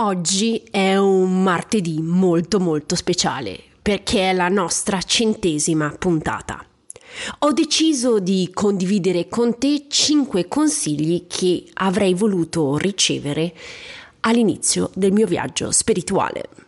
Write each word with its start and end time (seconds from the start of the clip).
Oggi 0.00 0.62
è 0.70 0.96
un 0.96 1.42
martedì 1.42 2.00
molto 2.00 2.60
molto 2.60 2.94
speciale 2.94 3.58
perché 3.82 4.30
è 4.30 4.32
la 4.32 4.46
nostra 4.46 5.02
centesima 5.02 5.92
puntata. 5.98 6.64
Ho 7.40 7.52
deciso 7.52 8.20
di 8.20 8.48
condividere 8.54 9.26
con 9.26 9.58
te 9.58 9.86
5 9.88 10.46
consigli 10.46 11.26
che 11.26 11.64
avrei 11.74 12.14
voluto 12.14 12.76
ricevere 12.76 13.52
all'inizio 14.20 14.88
del 14.94 15.10
mio 15.10 15.26
viaggio 15.26 15.72
spirituale. 15.72 16.67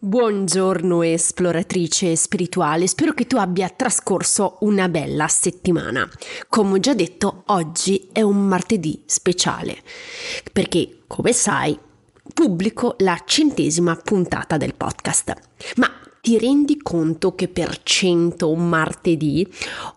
Buongiorno 0.00 1.02
esploratrice 1.02 2.14
spirituale, 2.14 2.86
spero 2.86 3.14
che 3.14 3.26
tu 3.26 3.36
abbia 3.36 3.68
trascorso 3.68 4.58
una 4.60 4.88
bella 4.88 5.26
settimana. 5.26 6.08
Come 6.48 6.74
ho 6.74 6.78
già 6.78 6.94
detto, 6.94 7.42
oggi 7.46 8.08
è 8.12 8.22
un 8.22 8.46
martedì 8.46 9.02
speciale, 9.06 9.76
perché 10.52 11.00
come 11.08 11.32
sai 11.32 11.76
pubblico 12.32 12.94
la 12.98 13.20
centesima 13.26 13.96
puntata 13.96 14.56
del 14.56 14.76
podcast. 14.76 15.34
Ma 15.78 15.90
ti 16.20 16.38
rendi 16.38 16.78
conto 16.80 17.34
che 17.34 17.48
per 17.48 17.82
100 17.82 18.54
martedì 18.54 19.44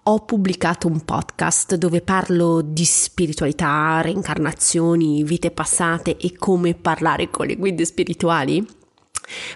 ho 0.05 0.25
pubblicato 0.25 0.87
un 0.87 1.05
podcast 1.05 1.75
dove 1.75 2.01
parlo 2.01 2.61
di 2.61 2.85
spiritualità, 2.85 4.01
reincarnazioni, 4.01 5.23
vite 5.23 5.51
passate 5.51 6.17
e 6.17 6.35
come 6.35 6.73
parlare 6.73 7.29
con 7.29 7.45
le 7.45 7.55
guide 7.55 7.85
spirituali? 7.85 8.79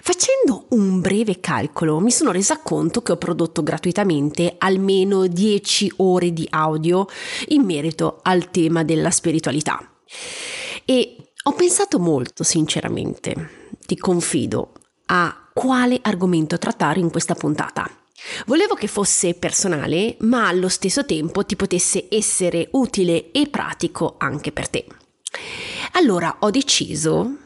Facendo 0.02 0.66
un 0.70 1.00
breve 1.00 1.40
calcolo 1.40 2.00
mi 2.00 2.10
sono 2.10 2.32
resa 2.32 2.58
conto 2.58 3.02
che 3.02 3.12
ho 3.12 3.16
prodotto 3.16 3.62
gratuitamente 3.62 4.54
almeno 4.58 5.26
10 5.26 5.94
ore 5.96 6.32
di 6.32 6.46
audio 6.50 7.06
in 7.48 7.62
merito 7.62 8.20
al 8.22 8.50
tema 8.50 8.84
della 8.84 9.10
spiritualità. 9.10 9.78
E 10.84 11.16
ho 11.42 11.52
pensato 11.52 11.98
molto 11.98 12.42
sinceramente, 12.42 13.68
ti 13.86 13.96
confido, 13.96 14.72
a 15.06 15.48
quale 15.52 15.98
argomento 16.02 16.58
trattare 16.58 17.00
in 17.00 17.10
questa 17.10 17.34
puntata. 17.34 17.88
Volevo 18.46 18.74
che 18.74 18.86
fosse 18.86 19.34
personale, 19.34 20.16
ma 20.20 20.48
allo 20.48 20.68
stesso 20.68 21.04
tempo 21.04 21.44
ti 21.44 21.54
potesse 21.54 22.06
essere 22.10 22.68
utile 22.72 23.30
e 23.30 23.46
pratico 23.48 24.16
anche 24.18 24.52
per 24.52 24.68
te. 24.68 24.86
Allora 25.92 26.36
ho 26.40 26.50
deciso 26.50 27.36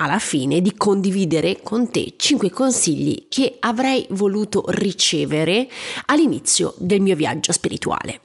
alla 0.00 0.18
fine 0.18 0.60
di 0.60 0.74
condividere 0.76 1.60
con 1.62 1.90
te 1.90 2.14
5 2.16 2.50
consigli 2.50 3.26
che 3.28 3.56
avrei 3.58 4.06
voluto 4.10 4.64
ricevere 4.68 5.68
all'inizio 6.06 6.74
del 6.78 7.00
mio 7.00 7.16
viaggio 7.16 7.52
spirituale. 7.52 8.20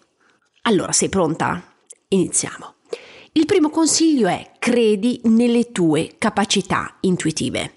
Allora, 0.64 0.92
sei 0.92 1.10
pronta? 1.10 1.76
Iniziamo. 2.10 2.76
Il 3.34 3.46
primo 3.46 3.70
consiglio 3.70 4.28
è 4.28 4.52
credi 4.60 5.20
nelle 5.24 5.72
tue 5.72 6.16
capacità 6.20 6.98
intuitive. 7.02 7.76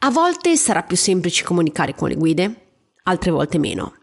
A 0.00 0.10
volte 0.10 0.56
sarà 0.56 0.82
più 0.82 0.96
semplice 0.96 1.44
comunicare 1.44 1.94
con 1.94 2.08
le 2.08 2.14
guide, 2.14 2.66
altre 3.04 3.32
volte 3.32 3.58
meno. 3.58 3.96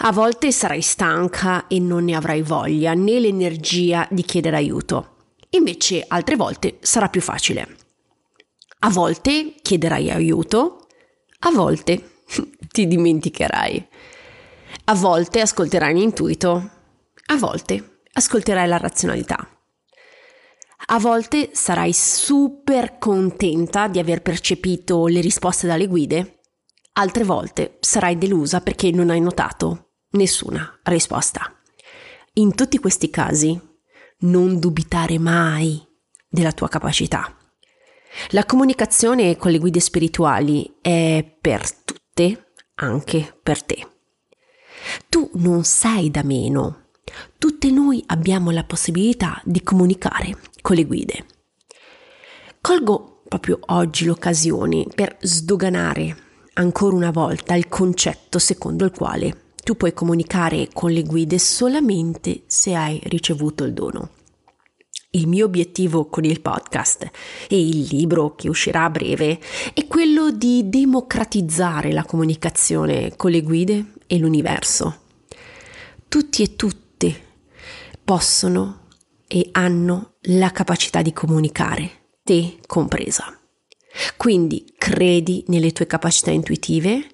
A 0.00 0.12
volte 0.12 0.52
sarai 0.52 0.82
stanca 0.82 1.66
e 1.66 1.78
non 1.78 2.04
ne 2.04 2.14
avrai 2.14 2.42
voglia 2.42 2.92
né 2.92 3.18
l'energia 3.18 4.06
di 4.10 4.22
chiedere 4.22 4.56
aiuto. 4.56 5.16
Invece 5.50 6.04
altre 6.06 6.36
volte 6.36 6.76
sarà 6.80 7.08
più 7.08 7.22
facile. 7.22 7.79
A 8.82 8.88
volte 8.88 9.56
chiederai 9.60 10.10
aiuto, 10.10 10.86
a 11.40 11.50
volte 11.50 12.22
ti 12.72 12.86
dimenticherai. 12.86 13.88
A 14.84 14.94
volte 14.94 15.40
ascolterai 15.42 15.92
l'intuito, 15.92 16.70
a 17.26 17.36
volte 17.36 18.00
ascolterai 18.12 18.66
la 18.66 18.78
razionalità. 18.78 19.36
A 20.86 20.98
volte 20.98 21.50
sarai 21.52 21.92
super 21.92 22.96
contenta 22.98 23.86
di 23.86 23.98
aver 23.98 24.22
percepito 24.22 25.06
le 25.08 25.20
risposte 25.20 25.66
dalle 25.66 25.86
guide, 25.86 26.40
altre 26.94 27.24
volte 27.24 27.76
sarai 27.80 28.16
delusa 28.16 28.62
perché 28.62 28.90
non 28.90 29.10
hai 29.10 29.20
notato 29.20 29.90
nessuna 30.12 30.80
risposta. 30.84 31.54
In 32.34 32.54
tutti 32.54 32.78
questi 32.78 33.10
casi, 33.10 33.60
non 34.20 34.58
dubitare 34.58 35.18
mai 35.18 35.86
della 36.26 36.52
tua 36.52 36.68
capacità. 36.68 37.34
La 38.30 38.44
comunicazione 38.44 39.36
con 39.36 39.50
le 39.50 39.58
guide 39.58 39.80
spirituali 39.80 40.78
è 40.80 41.24
per 41.40 41.70
tutte, 41.72 42.52
anche 42.76 43.38
per 43.42 43.62
te. 43.62 43.86
Tu 45.08 45.30
non 45.34 45.64
sei 45.64 46.10
da 46.10 46.22
meno. 46.22 46.88
Tutte 47.38 47.70
noi 47.70 48.02
abbiamo 48.06 48.50
la 48.50 48.64
possibilità 48.64 49.40
di 49.44 49.62
comunicare 49.62 50.36
con 50.60 50.76
le 50.76 50.84
guide. 50.84 51.26
Colgo 52.60 53.22
proprio 53.28 53.58
oggi 53.66 54.04
l'occasione 54.04 54.86
per 54.94 55.16
sdoganare 55.20 56.16
ancora 56.54 56.96
una 56.96 57.10
volta 57.10 57.54
il 57.54 57.68
concetto 57.68 58.38
secondo 58.38 58.84
il 58.84 58.90
quale 58.90 59.52
tu 59.62 59.76
puoi 59.76 59.92
comunicare 59.92 60.68
con 60.72 60.90
le 60.90 61.02
guide 61.02 61.38
solamente 61.38 62.42
se 62.46 62.74
hai 62.74 63.00
ricevuto 63.04 63.64
il 63.64 63.72
dono. 63.72 64.10
Il 65.12 65.26
mio 65.26 65.46
obiettivo 65.46 66.06
con 66.06 66.24
il 66.24 66.40
podcast 66.40 67.10
e 67.48 67.60
il 67.60 67.88
libro 67.90 68.36
che 68.36 68.48
uscirà 68.48 68.84
a 68.84 68.90
breve 68.90 69.40
è 69.74 69.88
quello 69.88 70.30
di 70.30 70.68
democratizzare 70.68 71.90
la 71.90 72.04
comunicazione 72.04 73.16
con 73.16 73.32
le 73.32 73.42
guide 73.42 73.94
e 74.06 74.18
l'universo. 74.18 75.00
Tutti 76.06 76.44
e 76.44 76.54
tutte 76.54 77.22
possono 78.04 78.86
e 79.26 79.48
hanno 79.50 80.14
la 80.22 80.52
capacità 80.52 81.02
di 81.02 81.12
comunicare, 81.12 81.90
te 82.22 82.58
compresa. 82.64 83.36
Quindi 84.16 84.74
credi 84.78 85.42
nelle 85.48 85.72
tue 85.72 85.88
capacità 85.88 86.30
intuitive 86.30 87.04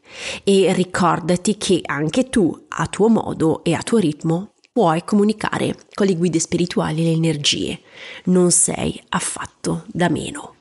e 0.44 0.70
ricordati 0.74 1.56
che 1.56 1.80
anche 1.82 2.28
tu, 2.28 2.66
a 2.68 2.86
tuo 2.88 3.08
modo 3.08 3.64
e 3.64 3.72
a 3.72 3.82
tuo 3.82 3.96
ritmo, 3.96 4.52
puoi 4.76 5.04
comunicare 5.04 5.74
con 5.94 6.04
le 6.04 6.16
guide 6.16 6.38
spirituali 6.38 7.00
e 7.00 7.04
le 7.04 7.12
energie. 7.12 7.80
Non 8.24 8.50
sei 8.50 9.02
affatto 9.08 9.84
da 9.86 10.10
meno. 10.10 10.56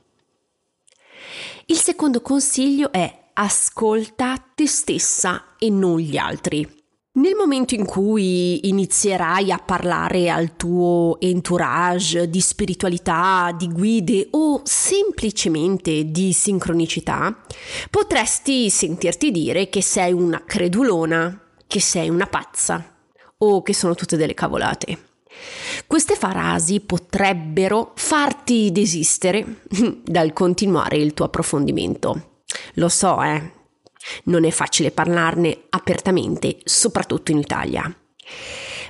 Il 1.65 1.75
secondo 1.75 2.21
consiglio 2.21 2.93
è 2.93 3.13
ascolta 3.33 4.41
te 4.55 4.67
stessa 4.67 5.55
e 5.59 5.69
non 5.69 5.99
gli 5.99 6.15
altri. 6.15 6.65
Nel 7.15 7.35
momento 7.35 7.75
in 7.75 7.83
cui 7.83 8.69
inizierai 8.69 9.51
a 9.51 9.57
parlare 9.57 10.29
al 10.29 10.55
tuo 10.55 11.17
entourage 11.19 12.29
di 12.29 12.39
spiritualità, 12.39 13.53
di 13.57 13.67
guide 13.67 14.29
o 14.31 14.61
semplicemente 14.63 16.09
di 16.09 16.31
sincronicità, 16.31 17.37
potresti 17.89 18.69
sentirti 18.69 19.29
dire 19.31 19.67
che 19.67 19.81
sei 19.81 20.13
una 20.13 20.41
credulona, 20.45 21.37
che 21.67 21.81
sei 21.81 22.07
una 22.07 22.27
pazza, 22.27 22.94
o 23.45 23.61
che 23.61 23.73
sono 23.73 23.95
tutte 23.95 24.17
delle 24.17 24.33
cavolate. 24.33 24.97
Queste 25.87 26.15
frasi 26.15 26.79
potrebbero 26.79 27.91
farti 27.95 28.71
desistere 28.71 29.61
dal 30.03 30.33
continuare 30.33 30.97
il 30.97 31.13
tuo 31.13 31.25
approfondimento. 31.25 32.43
Lo 32.75 32.89
so, 32.89 33.21
eh. 33.21 33.53
Non 34.25 34.45
è 34.45 34.51
facile 34.51 34.91
parlarne 34.91 35.63
apertamente, 35.69 36.57
soprattutto 36.63 37.31
in 37.31 37.39
Italia. 37.39 37.93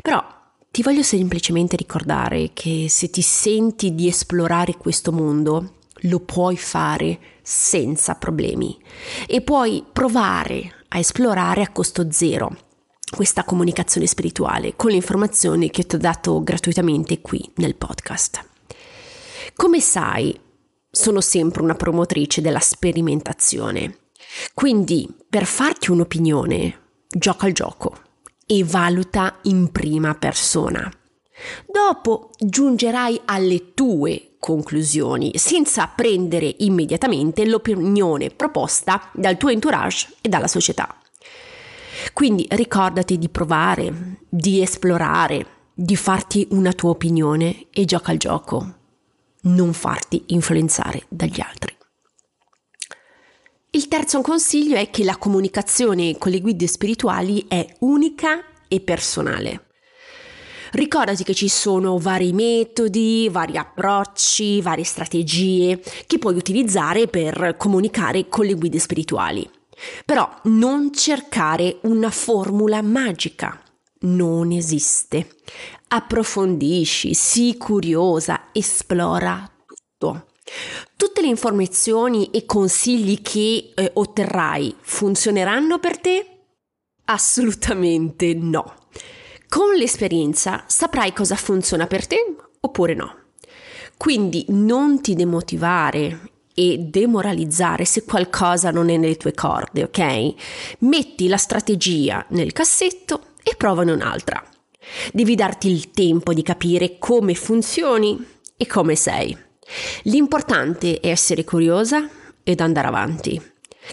Però 0.01 0.23
ti 0.69 0.81
voglio 0.81 1.03
semplicemente 1.03 1.77
ricordare 1.77 2.51
che 2.53 2.87
se 2.89 3.09
ti 3.09 3.21
senti 3.21 3.95
di 3.95 4.07
esplorare 4.07 4.75
questo 4.75 5.13
mondo, 5.13 5.75
lo 6.01 6.19
puoi 6.19 6.57
fare 6.57 7.17
senza 7.41 8.15
problemi 8.15 8.77
e 9.25 9.41
puoi 9.41 9.85
provare 9.91 10.83
a 10.89 10.99
esplorare 10.99 11.61
a 11.61 11.69
costo 11.69 12.11
zero 12.11 12.64
questa 13.11 13.43
comunicazione 13.43 14.07
spirituale 14.07 14.75
con 14.75 14.89
le 14.89 14.97
informazioni 14.97 15.69
che 15.69 15.85
ti 15.85 15.95
ho 15.95 15.99
dato 15.99 16.41
gratuitamente 16.43 17.21
qui 17.21 17.51
nel 17.55 17.75
podcast. 17.75 18.43
Come 19.55 19.79
sai, 19.79 20.37
sono 20.89 21.21
sempre 21.21 21.61
una 21.61 21.75
promotrice 21.75 22.41
della 22.41 22.59
sperimentazione. 22.59 23.99
Quindi, 24.53 25.07
per 25.29 25.45
farti 25.45 25.91
un'opinione, 25.91 26.79
gioca 27.07 27.45
al 27.45 27.51
gioco 27.51 27.97
e 28.45 28.63
valuta 28.63 29.39
in 29.43 29.71
prima 29.71 30.15
persona. 30.15 30.91
Dopo 31.67 32.31
giungerai 32.37 33.21
alle 33.25 33.73
tue 33.73 34.35
conclusioni 34.39 35.37
senza 35.37 35.87
prendere 35.87 36.55
immediatamente 36.59 37.45
l'opinione 37.45 38.29
proposta 38.29 39.09
dal 39.13 39.37
tuo 39.37 39.49
entourage 39.49 40.13
e 40.21 40.29
dalla 40.29 40.47
società. 40.47 40.97
Quindi 42.13 42.45
ricordati 42.51 43.17
di 43.17 43.29
provare, 43.29 44.19
di 44.29 44.61
esplorare, 44.61 45.45
di 45.73 45.95
farti 45.95 46.47
una 46.51 46.71
tua 46.73 46.91
opinione 46.91 47.67
e 47.71 47.85
gioca 47.85 48.11
al 48.11 48.17
gioco, 48.17 48.75
non 49.41 49.73
farti 49.73 50.23
influenzare 50.27 51.05
dagli 51.09 51.41
altri. 51.41 51.75
Il 53.71 53.89
terzo 53.89 54.21
consiglio 54.21 54.77
è 54.77 54.89
che 54.89 55.03
la 55.03 55.17
comunicazione 55.17 56.17
con 56.17 56.31
le 56.31 56.39
guide 56.39 56.65
spirituali 56.65 57.45
è 57.49 57.75
unica 57.79 58.41
e 58.69 58.79
personale. 58.79 59.65
Ricordati 60.71 61.25
che 61.25 61.33
ci 61.33 61.49
sono 61.49 61.97
vari 61.97 62.31
metodi, 62.31 63.27
vari 63.29 63.57
approcci, 63.57 64.61
varie 64.61 64.85
strategie 64.85 65.81
che 66.07 66.17
puoi 66.19 66.35
utilizzare 66.35 67.07
per 67.07 67.55
comunicare 67.57 68.29
con 68.29 68.45
le 68.45 68.53
guide 68.53 68.79
spirituali. 68.79 69.49
Però 70.05 70.29
non 70.43 70.93
cercare 70.93 71.79
una 71.81 72.09
formula 72.11 72.81
magica. 72.81 73.61
Non 74.01 74.51
esiste. 74.51 75.35
Approfondisci, 75.87 77.13
sii 77.13 77.57
curiosa, 77.57 78.49
esplora 78.51 79.49
tutto. 79.65 80.27
Tutte 80.95 81.21
le 81.21 81.27
informazioni 81.27 82.29
e 82.31 82.45
consigli 82.45 83.21
che 83.21 83.71
eh, 83.73 83.91
otterrai 83.93 84.75
funzioneranno 84.79 85.79
per 85.79 85.99
te? 85.99 86.27
Assolutamente 87.05 88.33
no. 88.33 88.87
Con 89.47 89.75
l'esperienza 89.75 90.63
saprai 90.67 91.13
cosa 91.13 91.35
funziona 91.35 91.87
per 91.87 92.07
te 92.07 92.35
oppure 92.59 92.93
no. 92.93 93.15
Quindi 93.97 94.45
non 94.49 95.01
ti 95.01 95.15
demotivare 95.15 96.33
e 96.55 96.77
demoralizzare 96.79 97.85
se 97.85 98.05
qualcosa 98.05 98.71
non 98.71 98.89
è 98.89 98.97
nelle 98.97 99.17
tue 99.17 99.33
corde, 99.33 99.83
ok? 99.83 100.33
Metti 100.79 101.27
la 101.27 101.37
strategia 101.37 102.25
nel 102.29 102.53
cassetto 102.53 103.33
e 103.43 103.55
provane 103.55 103.91
un'altra. 103.91 104.43
Devi 105.11 105.35
darti 105.35 105.69
il 105.69 105.91
tempo 105.91 106.33
di 106.33 106.41
capire 106.41 106.97
come 106.97 107.35
funzioni 107.35 108.25
e 108.55 108.65
come 108.65 108.95
sei. 108.95 109.37
L'importante 110.03 110.99
è 110.99 111.09
essere 111.09 111.43
curiosa 111.43 112.07
ed 112.43 112.61
andare 112.61 112.87
avanti. 112.87 113.41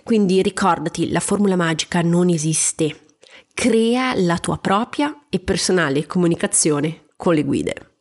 Quindi 0.04 0.40
ricordati, 0.40 1.10
la 1.10 1.20
formula 1.20 1.56
magica 1.56 2.00
non 2.00 2.28
esiste. 2.28 3.00
Crea 3.52 4.14
la 4.14 4.38
tua 4.38 4.58
propria 4.58 5.24
e 5.28 5.40
personale 5.40 6.06
comunicazione 6.06 7.06
con 7.16 7.34
le 7.34 7.42
guide. 7.42 7.91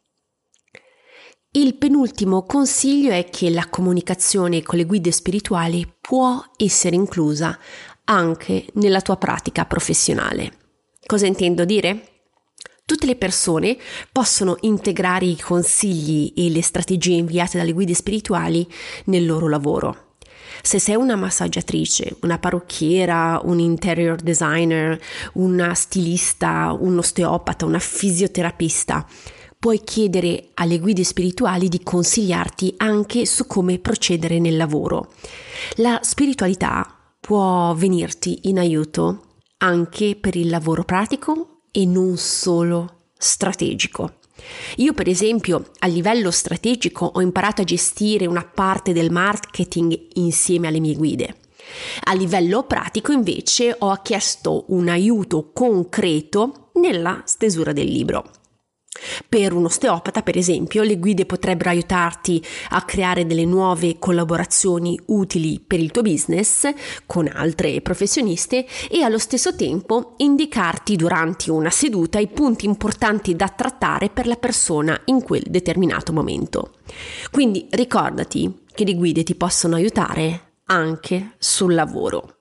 Il 1.53 1.75
penultimo 1.75 2.43
consiglio 2.43 3.11
è 3.11 3.29
che 3.29 3.49
la 3.49 3.67
comunicazione 3.67 4.61
con 4.61 4.77
le 4.77 4.85
guide 4.85 5.11
spirituali 5.11 5.85
può 5.99 6.41
essere 6.55 6.95
inclusa 6.95 7.59
anche 8.05 8.67
nella 8.75 9.01
tua 9.01 9.17
pratica 9.17 9.65
professionale. 9.65 10.53
Cosa 11.05 11.25
intendo 11.25 11.65
dire? 11.65 12.21
Tutte 12.85 13.05
le 13.05 13.17
persone 13.17 13.77
possono 14.13 14.55
integrare 14.61 15.25
i 15.25 15.37
consigli 15.37 16.31
e 16.37 16.49
le 16.49 16.61
strategie 16.61 17.15
inviate 17.15 17.57
dalle 17.57 17.73
guide 17.73 17.95
spirituali 17.95 18.65
nel 19.07 19.25
loro 19.25 19.49
lavoro. 19.49 20.15
Se 20.61 20.79
sei 20.79 20.95
una 20.95 21.17
massaggiatrice, 21.17 22.15
una 22.21 22.39
parrucchiera, 22.39 23.41
un 23.43 23.59
interior 23.59 24.21
designer, 24.21 24.97
una 25.33 25.73
stilista, 25.73 26.73
un 26.79 26.97
osteopata, 26.97 27.65
una 27.65 27.79
fisioterapista, 27.79 29.05
puoi 29.61 29.83
chiedere 29.83 30.49
alle 30.55 30.79
guide 30.79 31.03
spirituali 31.03 31.69
di 31.69 31.83
consigliarti 31.83 32.73
anche 32.77 33.27
su 33.27 33.45
come 33.45 33.77
procedere 33.77 34.39
nel 34.39 34.57
lavoro. 34.57 35.11
La 35.75 35.99
spiritualità 36.01 36.97
può 37.19 37.71
venirti 37.75 38.49
in 38.49 38.57
aiuto 38.57 39.35
anche 39.57 40.17
per 40.19 40.35
il 40.35 40.49
lavoro 40.49 40.83
pratico 40.83 41.59
e 41.69 41.85
non 41.85 42.17
solo 42.17 43.09
strategico. 43.15 44.15
Io 44.77 44.93
per 44.93 45.07
esempio 45.07 45.69
a 45.77 45.85
livello 45.85 46.31
strategico 46.31 47.05
ho 47.05 47.21
imparato 47.21 47.61
a 47.61 47.65
gestire 47.65 48.25
una 48.25 48.43
parte 48.43 48.93
del 48.93 49.11
marketing 49.11 50.07
insieme 50.13 50.69
alle 50.69 50.79
mie 50.79 50.95
guide. 50.95 51.35
A 52.05 52.13
livello 52.13 52.63
pratico 52.63 53.11
invece 53.11 53.75
ho 53.77 53.95
chiesto 54.01 54.65
un 54.69 54.89
aiuto 54.89 55.51
concreto 55.53 56.71
nella 56.73 57.21
stesura 57.25 57.73
del 57.73 57.89
libro. 57.89 58.40
Per 59.27 59.53
un 59.53 59.65
osteopata, 59.65 60.21
per 60.21 60.37
esempio, 60.37 60.83
le 60.83 60.97
guide 60.97 61.25
potrebbero 61.25 61.69
aiutarti 61.69 62.43
a 62.69 62.83
creare 62.83 63.25
delle 63.25 63.45
nuove 63.45 63.97
collaborazioni 63.99 64.99
utili 65.07 65.59
per 65.65 65.79
il 65.79 65.91
tuo 65.91 66.01
business 66.01 66.69
con 67.05 67.29
altre 67.31 67.81
professioniste 67.81 68.65
e 68.89 69.01
allo 69.03 69.17
stesso 69.17 69.55
tempo 69.55 70.13
indicarti 70.17 70.95
durante 70.95 71.51
una 71.51 71.69
seduta 71.69 72.19
i 72.19 72.27
punti 72.27 72.65
importanti 72.65 73.35
da 73.35 73.47
trattare 73.47 74.09
per 74.09 74.27
la 74.27 74.35
persona 74.35 74.99
in 75.05 75.23
quel 75.23 75.43
determinato 75.47 76.13
momento. 76.13 76.75
Quindi 77.31 77.67
ricordati 77.71 78.63
che 78.73 78.85
le 78.85 78.95
guide 78.95 79.23
ti 79.23 79.35
possono 79.35 79.75
aiutare 79.75 80.53
anche 80.65 81.33
sul 81.37 81.73
lavoro. 81.73 82.37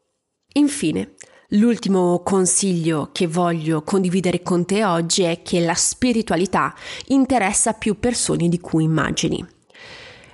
Infine, 0.55 1.15
L'ultimo 1.55 2.21
consiglio 2.23 3.09
che 3.11 3.27
voglio 3.27 3.83
condividere 3.83 4.41
con 4.41 4.65
te 4.65 4.85
oggi 4.85 5.23
è 5.23 5.43
che 5.43 5.59
la 5.59 5.75
spiritualità 5.75 6.73
interessa 7.09 7.73
più 7.73 7.99
persone 7.99 8.49
di 8.49 8.61
cui 8.61 8.85
immagini. 8.85 9.45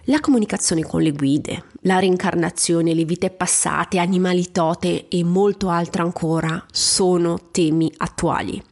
La 0.08 0.20
comunicazione 0.20 0.82
con 0.82 1.00
le 1.00 1.12
guide, 1.12 1.64
la 1.80 1.98
reincarnazione, 1.98 2.92
le 2.92 3.06
vite 3.06 3.30
passate, 3.30 3.98
animali 3.98 4.52
tote 4.52 5.08
e 5.08 5.24
molto 5.24 5.70
altro 5.70 6.02
ancora 6.02 6.62
sono 6.70 7.48
temi 7.50 7.90
attuali. 7.96 8.62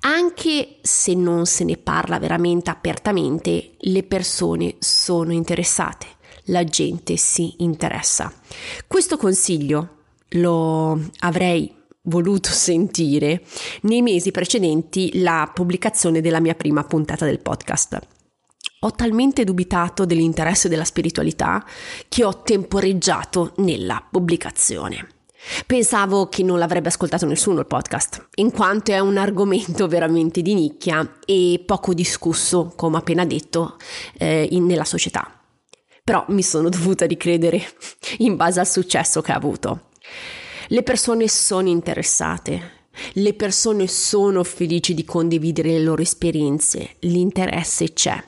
Anche 0.00 0.78
se 0.80 1.12
non 1.12 1.44
se 1.44 1.64
ne 1.64 1.76
parla 1.76 2.18
veramente 2.18 2.70
apertamente, 2.70 3.72
le 3.76 4.02
persone 4.02 4.76
sono 4.78 5.30
interessate, 5.34 6.06
la 6.44 6.64
gente 6.64 7.18
si 7.18 7.52
interessa. 7.58 8.32
Questo 8.86 9.18
consiglio 9.18 9.90
lo 10.30 11.00
avrei 11.20 11.74
voluto 12.02 12.50
sentire 12.52 13.42
nei 13.82 14.02
mesi 14.02 14.30
precedenti 14.30 15.20
la 15.20 15.50
pubblicazione 15.52 16.20
della 16.20 16.40
mia 16.40 16.54
prima 16.54 16.84
puntata 16.84 17.24
del 17.24 17.40
podcast. 17.40 17.98
Ho 18.80 18.90
talmente 18.92 19.44
dubitato 19.44 20.04
dell'interesse 20.04 20.68
della 20.68 20.84
spiritualità 20.84 21.64
che 22.08 22.24
ho 22.24 22.42
temporeggiato 22.42 23.54
nella 23.56 24.04
pubblicazione. 24.08 25.08
Pensavo 25.64 26.28
che 26.28 26.42
non 26.42 26.58
l'avrebbe 26.58 26.88
ascoltato 26.88 27.24
nessuno 27.24 27.60
il 27.60 27.66
podcast, 27.66 28.28
in 28.36 28.50
quanto 28.50 28.92
è 28.92 28.98
un 28.98 29.16
argomento 29.16 29.86
veramente 29.88 30.42
di 30.42 30.54
nicchia 30.54 31.18
e 31.24 31.62
poco 31.64 31.94
discusso, 31.94 32.72
come 32.76 32.98
appena 32.98 33.24
detto, 33.24 33.76
eh, 34.18 34.46
in, 34.50 34.66
nella 34.66 34.84
società. 34.84 35.30
Però 36.02 36.24
mi 36.28 36.42
sono 36.42 36.68
dovuta 36.68 37.06
ricredere 37.06 37.64
in 38.18 38.36
base 38.36 38.60
al 38.60 38.68
successo 38.68 39.22
che 39.22 39.32
ha 39.32 39.36
avuto. 39.36 39.85
Le 40.68 40.82
persone 40.82 41.28
sono 41.28 41.68
interessate, 41.68 42.84
le 43.12 43.34
persone 43.34 43.86
sono 43.86 44.42
felici 44.42 44.94
di 44.94 45.04
condividere 45.04 45.70
le 45.70 45.80
loro 45.80 46.02
esperienze, 46.02 46.96
l'interesse 47.00 47.92
c'è. 47.92 48.22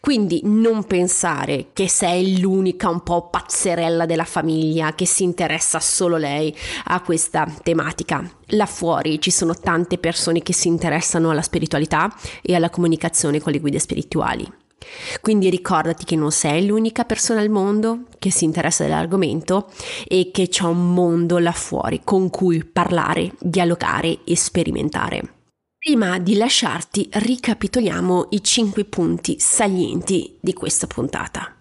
Quindi 0.00 0.40
non 0.44 0.84
pensare 0.84 1.68
che 1.72 1.88
sei 1.88 2.38
l'unica 2.38 2.88
un 2.88 3.02
po' 3.02 3.28
pazzerella 3.28 4.06
della 4.06 4.24
famiglia 4.24 4.94
che 4.94 5.06
si 5.06 5.22
interessa 5.22 5.80
solo 5.80 6.16
lei 6.16 6.54
a 6.84 7.00
questa 7.00 7.52
tematica. 7.62 8.28
Là 8.48 8.66
fuori 8.66 9.20
ci 9.20 9.30
sono 9.30 9.54
tante 9.54 9.98
persone 9.98 10.42
che 10.42 10.52
si 10.52 10.68
interessano 10.68 11.30
alla 11.30 11.42
spiritualità 11.42 12.14
e 12.42 12.54
alla 12.54 12.70
comunicazione 12.70 13.40
con 13.40 13.52
le 13.52 13.60
guide 13.60 13.78
spirituali. 13.78 14.62
Quindi 15.20 15.50
ricordati 15.50 16.04
che 16.04 16.16
non 16.16 16.30
sei 16.30 16.66
l'unica 16.66 17.04
persona 17.04 17.40
al 17.40 17.48
mondo 17.48 18.04
che 18.18 18.30
si 18.30 18.44
interessa 18.44 18.84
dell'argomento 18.84 19.70
e 20.06 20.30
che 20.32 20.48
c'è 20.48 20.64
un 20.64 20.92
mondo 20.92 21.38
là 21.38 21.52
fuori 21.52 22.00
con 22.04 22.30
cui 22.30 22.64
parlare, 22.64 23.32
dialogare 23.40 24.18
e 24.24 24.36
sperimentare. 24.36 25.32
Prima 25.78 26.18
di 26.18 26.36
lasciarti 26.36 27.08
ricapitoliamo 27.12 28.28
i 28.30 28.42
5 28.42 28.84
punti 28.84 29.36
salienti 29.38 30.38
di 30.40 30.54
questa 30.54 30.86
puntata. 30.86 31.54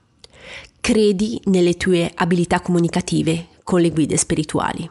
Credi 0.80 1.42
nelle 1.46 1.76
tue 1.76 2.12
abilità 2.14 2.62
comunicative 2.62 3.48
con 3.64 3.82
le 3.82 3.90
guide 3.90 4.18
spirituali. 4.18 4.90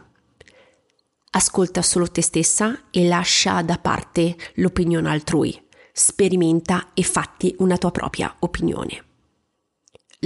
Ascolta 1.35 1.81
solo 1.81 2.11
te 2.11 2.21
stessa 2.21 2.79
e 2.91 3.07
lascia 3.07 3.63
da 3.63 3.79
parte 3.79 4.37
l'opinione 4.57 5.09
altrui 5.09 5.62
sperimenta 5.93 6.91
e 6.95 7.03
fatti 7.03 7.55
una 7.59 7.77
tua 7.77 7.91
propria 7.91 8.35
opinione. 8.41 9.05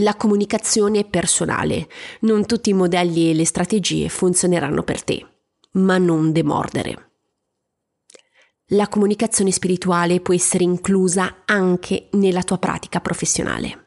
La 0.00 0.14
comunicazione 0.14 1.04
personale, 1.04 1.88
non 2.20 2.46
tutti 2.46 2.70
i 2.70 2.74
modelli 2.74 3.30
e 3.30 3.34
le 3.34 3.46
strategie 3.46 4.08
funzioneranno 4.08 4.82
per 4.82 5.02
te, 5.02 5.26
ma 5.72 5.96
non 5.98 6.32
demordere. 6.32 7.10
La 8.70 8.88
comunicazione 8.88 9.52
spirituale 9.52 10.20
può 10.20 10.34
essere 10.34 10.64
inclusa 10.64 11.42
anche 11.44 12.08
nella 12.12 12.42
tua 12.42 12.58
pratica 12.58 13.00
professionale. 13.00 13.84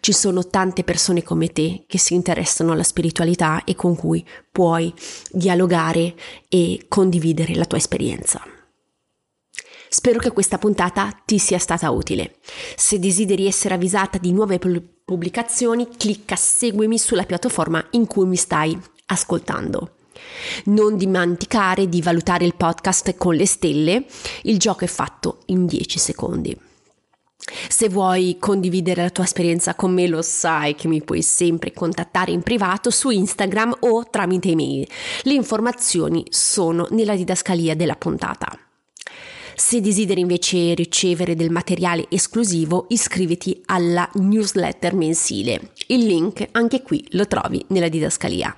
Ci 0.00 0.12
sono 0.12 0.46
tante 0.46 0.84
persone 0.84 1.22
come 1.22 1.48
te 1.48 1.84
che 1.86 1.98
si 1.98 2.14
interessano 2.14 2.72
alla 2.72 2.82
spiritualità 2.82 3.64
e 3.64 3.74
con 3.74 3.96
cui 3.96 4.24
puoi 4.50 4.92
dialogare 5.30 6.14
e 6.48 6.84
condividere 6.88 7.54
la 7.54 7.64
tua 7.64 7.78
esperienza. 7.78 8.42
Spero 9.94 10.18
che 10.18 10.30
questa 10.30 10.56
puntata 10.56 11.14
ti 11.26 11.38
sia 11.38 11.58
stata 11.58 11.90
utile. 11.90 12.36
Se 12.76 12.98
desideri 12.98 13.46
essere 13.46 13.74
avvisata 13.74 14.16
di 14.16 14.32
nuove 14.32 14.58
pubblicazioni, 14.58 15.86
clicca 15.98 16.34
seguimi 16.34 16.96
sulla 16.96 17.24
piattaforma 17.24 17.86
in 17.90 18.06
cui 18.06 18.24
mi 18.24 18.36
stai 18.36 18.74
ascoltando. 19.08 19.96
Non 20.64 20.96
dimenticare 20.96 21.90
di 21.90 22.00
valutare 22.00 22.46
il 22.46 22.54
podcast 22.54 23.18
con 23.18 23.34
le 23.34 23.44
stelle, 23.44 24.06
il 24.44 24.58
gioco 24.58 24.84
è 24.84 24.88
fatto 24.88 25.40
in 25.48 25.66
10 25.66 25.98
secondi. 25.98 26.58
Se 27.68 27.90
vuoi 27.90 28.38
condividere 28.40 29.02
la 29.02 29.10
tua 29.10 29.24
esperienza 29.24 29.74
con 29.74 29.92
me, 29.92 30.06
lo 30.06 30.22
sai 30.22 30.74
che 30.74 30.88
mi 30.88 31.02
puoi 31.02 31.20
sempre 31.20 31.74
contattare 31.74 32.32
in 32.32 32.40
privato 32.40 32.88
su 32.88 33.10
Instagram 33.10 33.76
o 33.80 34.08
tramite 34.08 34.48
email. 34.48 34.88
Le 35.24 35.34
informazioni 35.34 36.24
sono 36.30 36.86
nella 36.92 37.14
didascalia 37.14 37.76
della 37.76 37.96
puntata. 37.96 38.61
Se 39.54 39.80
desideri 39.80 40.20
invece 40.20 40.74
ricevere 40.74 41.34
del 41.34 41.50
materiale 41.50 42.06
esclusivo, 42.08 42.86
iscriviti 42.88 43.62
alla 43.66 44.08
newsletter 44.14 44.94
mensile. 44.94 45.72
Il 45.88 46.06
link 46.06 46.48
anche 46.52 46.82
qui 46.82 47.06
lo 47.10 47.26
trovi 47.26 47.64
nella 47.68 47.88
didascalia. 47.88 48.56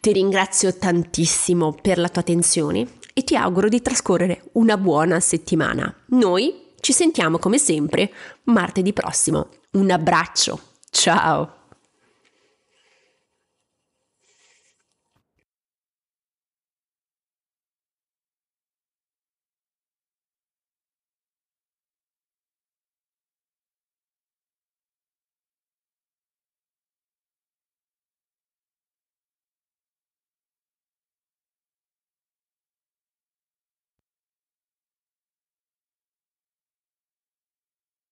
Ti 0.00 0.12
ringrazio 0.12 0.76
tantissimo 0.76 1.76
per 1.80 1.98
la 1.98 2.08
tua 2.08 2.22
attenzione 2.22 2.86
e 3.14 3.24
ti 3.24 3.36
auguro 3.36 3.68
di 3.68 3.80
trascorrere 3.80 4.50
una 4.52 4.76
buona 4.76 5.20
settimana. 5.20 5.94
Noi 6.06 6.70
ci 6.80 6.92
sentiamo 6.92 7.38
come 7.38 7.58
sempre 7.58 8.12
martedì 8.44 8.92
prossimo. 8.92 9.48
Un 9.72 9.90
abbraccio. 9.90 10.60
Ciao! 10.90 11.61